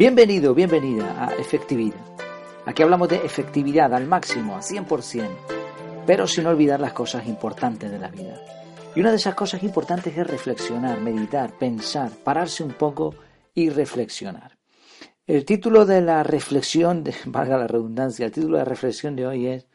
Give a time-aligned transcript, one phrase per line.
[0.00, 2.00] Bienvenido, bienvenida a Efectividad.
[2.64, 5.28] Aquí hablamos de efectividad al máximo, a 100%,
[6.06, 8.40] pero sin olvidar las cosas importantes de la vida.
[8.96, 13.14] Y una de esas cosas importantes es reflexionar, meditar, pensar, pararse un poco
[13.52, 14.56] y reflexionar.
[15.26, 19.26] El título de la reflexión, de, valga la redundancia, el título de la reflexión de
[19.26, 19.68] hoy es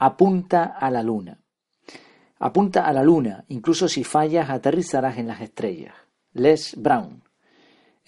[0.00, 1.38] Apunta a la luna.
[2.40, 5.94] Apunta a la luna, incluso si fallas aterrizarás en las estrellas.
[6.32, 7.29] Les Brown.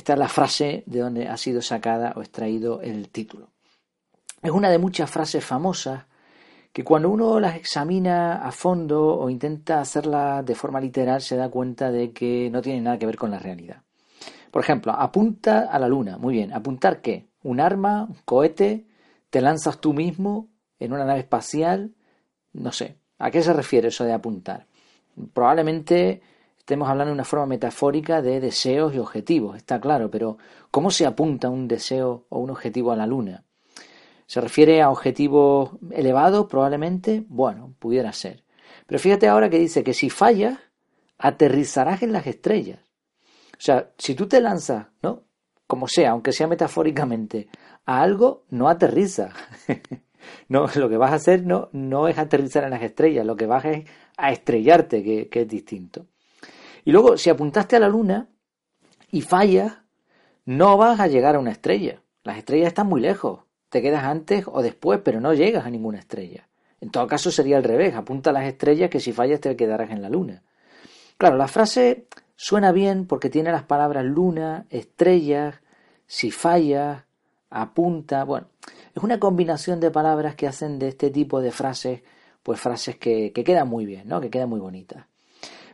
[0.00, 3.50] Esta es la frase de donde ha sido sacada o extraído el título.
[4.40, 6.06] Es una de muchas frases famosas
[6.72, 11.50] que cuando uno las examina a fondo o intenta hacerlas de forma literal se da
[11.50, 13.82] cuenta de que no tiene nada que ver con la realidad.
[14.50, 16.16] Por ejemplo, apunta a la luna.
[16.16, 17.28] Muy bien, ¿apuntar qué?
[17.42, 18.04] ¿Un arma?
[18.04, 18.86] ¿Un cohete?
[19.28, 20.48] ¿Te lanzas tú mismo
[20.78, 21.92] en una nave espacial?
[22.54, 22.96] No sé.
[23.18, 24.66] ¿A qué se refiere eso de apuntar?
[25.34, 26.22] Probablemente
[26.70, 30.38] estemos hablando de una forma metafórica de deseos y objetivos, está claro, pero
[30.70, 33.42] ¿cómo se apunta un deseo o un objetivo a la luna?
[34.26, 37.24] ¿Se refiere a objetivos elevados probablemente?
[37.26, 38.44] Bueno, pudiera ser.
[38.86, 40.60] Pero fíjate ahora que dice que si fallas,
[41.18, 42.78] aterrizarás en las estrellas.
[43.54, 45.24] O sea, si tú te lanzas, ¿no?
[45.66, 47.48] Como sea, aunque sea metafóricamente,
[47.84, 49.30] a algo, no aterriza.
[50.48, 53.46] No, lo que vas a hacer no, no es aterrizar en las estrellas, lo que
[53.46, 53.86] vas es
[54.18, 56.08] a estrellarte, que, que es distinto.
[56.84, 58.28] Y luego, si apuntaste a la luna
[59.10, 59.78] y fallas,
[60.44, 62.02] no vas a llegar a una estrella.
[62.24, 63.40] Las estrellas están muy lejos.
[63.68, 66.48] Te quedas antes o después, pero no llegas a ninguna estrella.
[66.80, 67.94] En todo caso sería al revés.
[67.94, 70.42] Apunta a las estrellas que si fallas te quedarás en la luna.
[71.18, 75.60] Claro, la frase suena bien porque tiene las palabras luna, estrellas,
[76.06, 77.04] si fallas,
[77.50, 78.24] apunta.
[78.24, 78.48] Bueno,
[78.94, 82.02] es una combinación de palabras que hacen de este tipo de frases,
[82.42, 84.20] pues frases que, quedan muy bien, ¿no?
[84.20, 85.06] Que quedan muy bonitas.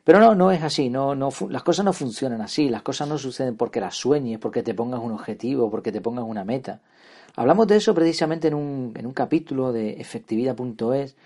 [0.06, 3.18] Pero no, no es así, no, no, las cosas no funcionan así, las cosas no
[3.18, 6.80] suceden porque las sueñes, porque te pongas un objetivo, porque te pongas una meta.
[7.34, 11.16] Hablamos de eso precisamente en un, en un capítulo de efectividad.es.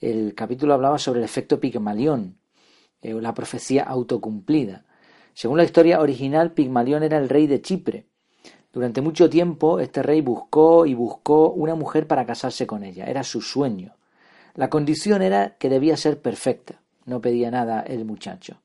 [0.00, 2.36] El capítulo hablaba sobre el efecto Pigmalión,
[3.02, 4.84] eh, la profecía autocumplida.
[5.34, 8.06] Según la historia original, Pigmalión era el rey de Chipre,
[8.72, 13.24] durante mucho tiempo este rey buscó y buscó una mujer para casarse con ella, era
[13.24, 13.96] su sueño.
[14.54, 16.80] La condición era que debía ser perfecta,
[17.10, 18.62] no pedía nada el muchacho.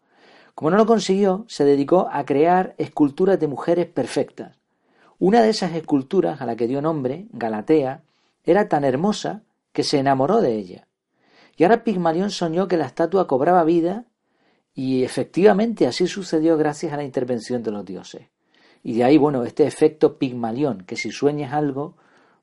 [0.53, 4.57] Como no lo consiguió, se dedicó a crear esculturas de mujeres perfectas.
[5.19, 8.03] Una de esas esculturas, a la que dio nombre, Galatea,
[8.45, 10.87] era tan hermosa que se enamoró de ella.
[11.57, 14.05] Y ahora Pigmalión soñó que la estatua cobraba vida
[14.73, 18.27] y efectivamente así sucedió gracias a la intervención de los dioses.
[18.83, 21.95] Y de ahí, bueno, este efecto Pigmalión, que si sueñas algo,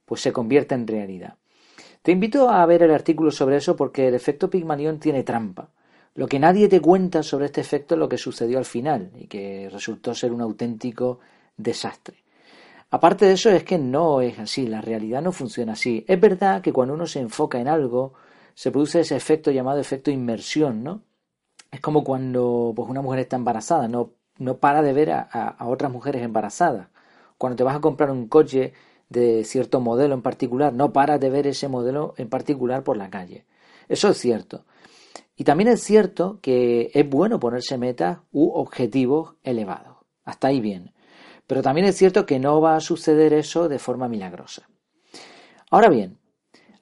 [0.04, 1.36] pues se convierte en realidad.
[2.02, 5.70] Te invito a ver el artículo sobre eso porque el efecto Pigmalión tiene trampa.
[6.14, 9.26] Lo que nadie te cuenta sobre este efecto es lo que sucedió al final y
[9.26, 11.20] que resultó ser un auténtico
[11.56, 12.22] desastre.
[12.90, 16.04] Aparte de eso es que no es así, la realidad no funciona así.
[16.06, 18.12] Es verdad que cuando uno se enfoca en algo,
[18.54, 21.02] se produce ese efecto llamado efecto inmersión, ¿no?
[21.70, 25.90] Es como cuando pues, una mujer está embarazada, no no para de ver a, otras
[25.90, 26.88] mujeres embarazadas.
[27.38, 28.72] Cuando te vas a comprar un coche
[29.08, 33.10] de cierto modelo en particular, no paras de ver ese modelo en particular por la
[33.10, 33.44] calle.
[33.88, 34.64] Eso es cierto.
[35.36, 39.98] Y también es cierto que es bueno ponerse metas u objetivos elevados.
[40.24, 40.92] Hasta ahí bien.
[41.46, 44.68] Pero también es cierto que no va a suceder eso de forma milagrosa.
[45.70, 46.18] Ahora bien,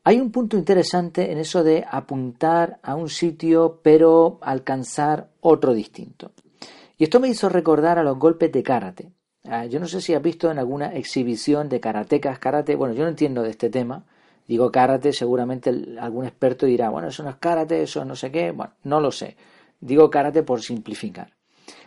[0.03, 6.33] hay un punto interesante en eso de apuntar a un sitio pero alcanzar otro distinto.
[6.97, 9.13] Y esto me hizo recordar a los golpes de karate.
[9.45, 12.77] Ah, yo no sé si has visto en alguna exhibición de karatecas, karate.
[12.77, 14.05] Bueno, yo no entiendo de este tema.
[14.51, 18.51] Digo karate, seguramente algún experto dirá, bueno, eso no es karate, eso no sé qué.
[18.51, 19.37] Bueno, no lo sé.
[19.79, 21.37] Digo karate por simplificar.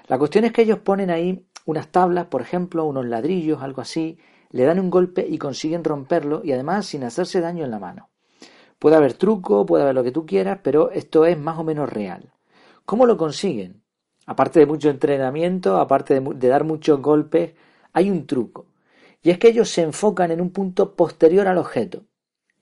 [0.08, 4.18] La cuestión es que ellos ponen ahí unas tablas, por ejemplo, unos ladrillos, algo así,
[4.52, 8.08] le dan un golpe y consiguen romperlo y además sin hacerse daño en la mano.
[8.80, 11.92] Puede haber truco, puede haber lo que tú quieras, pero esto es más o menos
[11.92, 12.32] real.
[12.86, 13.84] ¿Cómo lo consiguen?
[14.26, 17.56] aparte de mucho entrenamiento, aparte de, dar muchos golpes,
[17.92, 18.68] hay un truco.
[19.22, 22.04] Y es que ellos se enfocan en un punto posterior al objeto.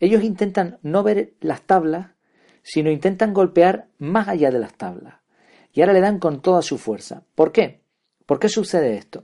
[0.02, 2.12] Ellos intentan no ver las tablas,
[2.62, 5.22] sino intentan golpear más allá de las tablas.
[5.72, 7.24] Y ahora le dan con toda su fuerza.
[7.34, 7.84] ¿Por qué?
[8.26, 9.24] ¿Por qué sucede esto?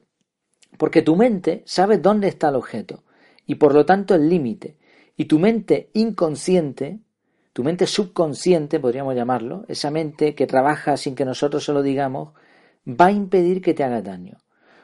[0.78, 3.04] Porque tu mente sabe dónde está el objeto
[3.46, 4.78] y por lo tanto el límite.
[5.18, 7.02] Y tu mente inconsciente
[7.58, 12.36] tu mente subconsciente, podríamos llamarlo, esa mente que trabaja sin que nosotros se lo digamos,
[12.88, 14.38] va a impedir que te haga daño.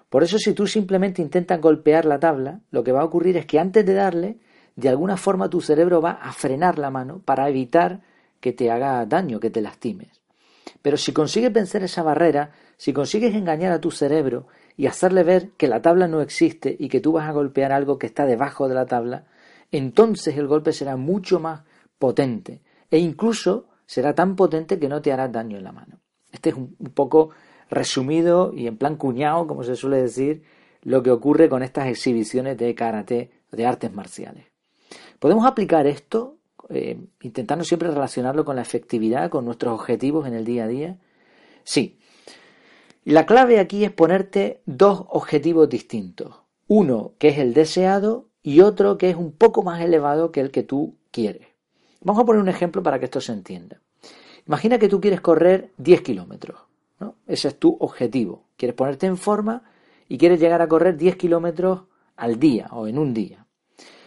[0.10, 3.46] Por eso si tú simplemente intentas golpear la tabla, lo que va a ocurrir es
[3.46, 4.40] que antes de darle,
[4.76, 8.02] de alguna forma tu cerebro va a frenar la mano para evitar
[8.40, 10.22] que te haga daño, que te lastimes.
[10.82, 15.52] Pero si consigues vencer esa barrera, si consigues engañar a tu cerebro y hacerle ver
[15.52, 18.68] que la tabla no existe y que tú vas a golpear algo que está debajo
[18.68, 19.26] de la tabla,
[19.72, 21.64] entonces el golpe será mucho más
[21.98, 22.62] potente
[22.92, 26.00] e incluso será tan potente que no te hará daño en la mano.
[26.32, 27.30] Este es un, poco
[27.70, 30.44] resumido y en plan cuñado, como se suele decir,
[30.82, 34.53] lo que ocurre con estas exhibiciones de karate, de artes marciales.
[35.24, 36.36] Podemos aplicar esto,
[36.68, 41.00] eh, intentando siempre relacionarlo con la efectividad, con nuestros objetivos en el día a día.
[41.64, 41.98] Sí.
[43.06, 46.42] La clave aquí es ponerte dos objetivos distintos.
[46.68, 50.52] Uno que es el deseado y otro que es un poco más elevado que el
[50.52, 51.48] que tú quieres.
[52.02, 53.80] Vamos a poner un ejemplo para que esto se entienda.
[54.46, 56.60] Imagina que tú quieres correr 10 kilómetros.
[57.28, 58.44] Ese es tu objetivo.
[58.58, 59.64] Quieres ponerte en forma
[60.10, 61.84] y quieres llegar a correr 10 kilómetros
[62.18, 63.48] al día o en un día.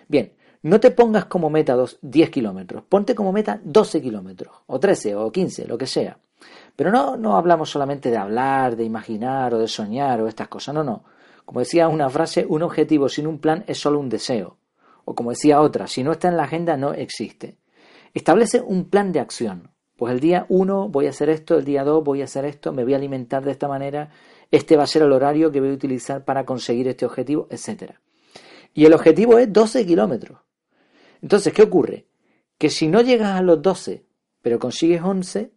[0.09, 5.15] Bien, no te pongas como meta 10 kilómetros, ponte como meta 12 kilómetros, o 13,
[5.17, 6.19] o 15, lo que sea.
[6.75, 10.75] Pero no, no hablamos solamente de hablar, de imaginar o de soñar o estas cosas,
[10.75, 11.05] no, no.
[11.45, 14.59] Como decía una frase, un objetivo sin un plan es solo un deseo.
[15.05, 17.57] O como decía otra, si no está en la agenda no existe.
[18.13, 19.71] Establece un plan de acción.
[19.97, 22.73] Pues el día 1 voy a hacer esto, el día 2 voy a hacer esto,
[22.73, 24.11] me voy a alimentar de esta manera,
[24.51, 27.93] este va a ser el horario que voy a utilizar para conseguir este objetivo, etc.
[28.75, 30.41] Y el objetivo es 12 kilómetros.
[31.23, 32.07] Entonces, ¿qué ocurre?
[32.59, 34.05] Que si no llegas a los 12,
[34.43, 35.53] pero consigues 11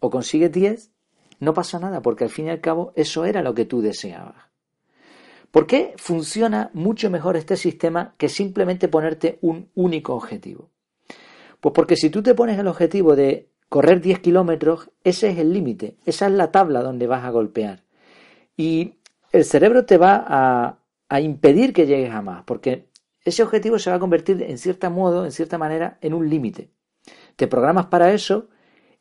[0.00, 0.90] o consigues 10,
[1.40, 4.50] no pasa nada, porque al fin y al cabo eso era lo que tú deseabas.
[5.50, 10.70] ¿Por qué funciona mucho mejor este sistema que simplemente ponerte un único objetivo?
[11.60, 15.52] Pues porque si tú te pones el objetivo de correr 10 kilómetros, ese es el
[15.52, 17.82] límite, esa es la tabla donde vas a golpear.
[18.56, 18.94] Y
[19.32, 20.76] el cerebro te va
[21.08, 22.89] a, impedir que llegues a más, porque
[23.24, 26.70] ese objetivo se va a convertir en cierto modo, en cierta manera, en un límite.
[27.36, 28.48] Te programas para eso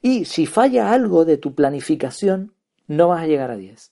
[0.02, 2.54] y si falla algo de tu planificación,
[2.88, 3.92] no vas a llegar a 10.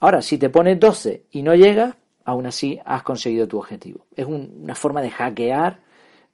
[0.00, 4.06] Ahora, si te pones 12 y no llegas, aún así has conseguido tu objetivo.
[4.16, 5.82] Es una forma de hackear,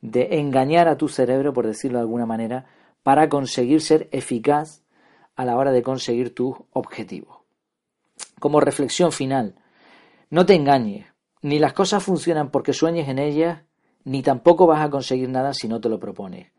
[0.01, 2.67] de engañar a tu cerebro, por decirlo de alguna manera,
[3.03, 4.83] para conseguir ser eficaz
[5.37, 7.39] a la hora de conseguir tus objetivos.
[8.41, 9.57] Como reflexión final,
[10.31, 11.07] no te engañes,
[11.47, 13.61] ni las cosas funcionan porque sueñes en ellas,
[14.03, 16.51] ni tampoco vas a conseguir nada si no te lo propones.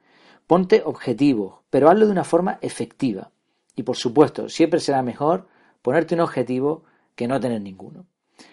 [0.48, 3.32] Ponte objetivos, pero hazlo de una forma efectiva.
[3.76, 5.50] Y por supuesto, siempre será mejor
[5.82, 6.86] ponerte un objetivo
[7.16, 8.06] que no tener ninguno.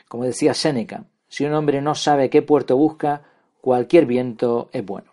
[0.09, 3.23] Como decía Séneca, si un hombre no sabe qué puerto busca,
[3.61, 5.13] cualquier viento es bueno.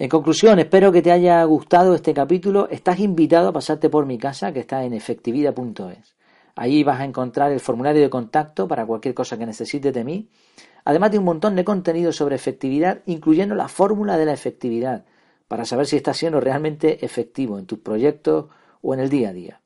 [0.00, 2.68] En conclusión, espero que te haya gustado este capítulo.
[2.70, 6.16] Estás invitado a pasarte por mi casa que está en efectividad.es.
[6.54, 10.28] Ahí vas a encontrar el formulario de contacto para cualquier cosa que necesites de mí,
[10.84, 15.04] además de un montón de contenido sobre efectividad, incluyendo la fórmula de la efectividad,
[15.48, 18.46] para saber si estás siendo realmente efectivo en tus proyectos
[18.80, 19.60] o en el día a día.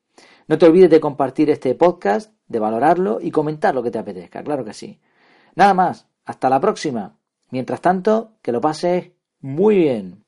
[0.49, 4.43] No te olvides de compartir este podcast, de valorarlo y comentar lo que te apetezca,
[4.43, 5.01] claro que sí.
[5.55, 7.19] Nada más, hasta la próxima.
[7.51, 10.26] Mientras tanto, que lo pases muy bien.